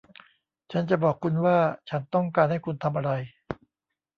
[0.71, 1.57] ฉันจะบอกคุณว่า
[1.89, 3.11] ฉันต้องการให้คุณทำอะไร